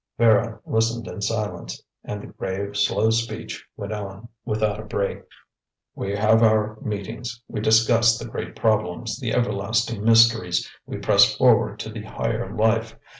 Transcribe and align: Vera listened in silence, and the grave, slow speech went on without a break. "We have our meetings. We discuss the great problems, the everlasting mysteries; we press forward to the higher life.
Vera 0.17 0.59
listened 0.65 1.05
in 1.07 1.21
silence, 1.21 1.83
and 2.03 2.23
the 2.23 2.25
grave, 2.25 2.75
slow 2.75 3.11
speech 3.11 3.63
went 3.77 3.93
on 3.93 4.27
without 4.45 4.79
a 4.79 4.83
break. 4.83 5.19
"We 5.93 6.15
have 6.15 6.41
our 6.41 6.79
meetings. 6.81 7.39
We 7.47 7.61
discuss 7.61 8.17
the 8.17 8.27
great 8.27 8.55
problems, 8.55 9.19
the 9.19 9.31
everlasting 9.31 10.03
mysteries; 10.03 10.67
we 10.87 10.97
press 10.97 11.35
forward 11.35 11.77
to 11.81 11.89
the 11.91 12.01
higher 12.01 12.51
life. 12.51 12.97